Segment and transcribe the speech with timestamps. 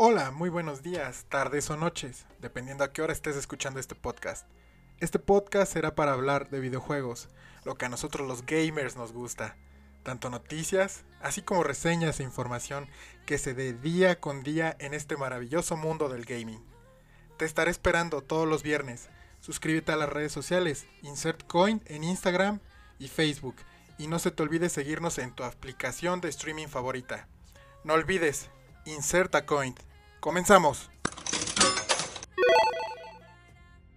[0.00, 4.46] Hola, muy buenos días, tardes o noches, dependiendo a qué hora estés escuchando este podcast.
[5.00, 7.28] Este podcast será para hablar de videojuegos,
[7.64, 9.56] lo que a nosotros los gamers nos gusta,
[10.04, 12.86] tanto noticias, así como reseñas e información
[13.26, 16.64] que se dé día con día en este maravilloso mundo del gaming.
[17.36, 19.08] Te estaré esperando todos los viernes.
[19.40, 22.60] Suscríbete a las redes sociales, Insert Coin en Instagram
[23.00, 23.56] y Facebook,
[23.98, 27.26] y no se te olvide seguirnos en tu aplicación de streaming favorita.
[27.82, 28.48] No olvides,
[28.84, 29.74] Insert a Coin.
[30.28, 30.90] Comenzamos.